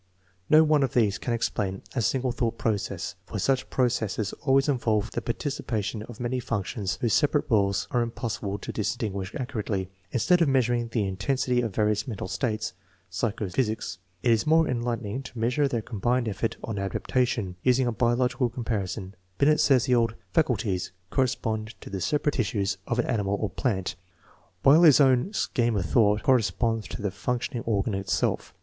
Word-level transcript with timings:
No 0.49 0.63
one 0.63 0.81
of 0.81 0.95
these 0.95 1.19
can 1.19 1.31
explain 1.31 1.83
a 1.93 2.01
single 2.01 2.31
thought 2.31 2.57
process, 2.57 3.13
for 3.27 3.37
such 3.37 3.69
process 3.69 4.33
always 4.41 4.67
involves 4.67 5.11
the 5.11 5.21
participation 5.21 6.01
of 6.01 6.19
many 6.19 6.39
functions 6.39 6.97
whose 7.01 7.13
separate 7.13 7.47
rdles 7.49 7.85
are 7.91 8.01
impossible 8.01 8.57
to 8.57 8.73
distin 8.73 9.11
guish 9.13 9.39
accurately. 9.39 9.91
Instead 10.11 10.41
of 10.41 10.47
measuring 10.49 10.87
the 10.87 11.05
intensity 11.05 11.61
of 11.61 11.75
various 11.75 12.07
mental 12.07 12.27
states 12.27 12.73
(psycho 13.11 13.47
physics), 13.47 13.99
it 14.23 14.31
is 14.31 14.47
more 14.47 14.63
enlight 14.63 14.65
44 14.65 14.73
THE 14.73 14.79
MEASUREMENT 14.79 14.97
OF 14.97 15.03
INTELLIGENCE 15.05 15.19
oning 15.19 15.33
to 15.35 15.39
measure 15.39 15.67
their 15.67 15.81
combined 15.83 16.27
effect 16.27 16.57
on 16.63 16.79
adaptation. 16.79 17.55
Using 17.61 17.85
a 17.85 17.91
biological 17.91 18.49
comparison, 18.49 19.13
Binet 19.37 19.59
says 19.59 19.85
the 19.85 19.93
old" 19.93 20.15
faculties" 20.33 20.91
correspond 21.11 21.75
to 21.79 21.91
the 21.91 22.01
separate 22.01 22.31
tissues 22.33 22.79
of 22.87 22.97
an 22.97 23.05
animal 23.05 23.35
or 23.39 23.51
plant, 23.51 23.95
while 24.63 24.81
his 24.81 24.99
own" 24.99 25.31
scheme 25.33 25.75
of 25.77 25.85
thought" 25.85 26.23
corresponds 26.23 26.87
to 26.87 27.03
the 27.03 27.11
functioning 27.11 27.61
organ 27.67 27.93
itself. 27.93 28.55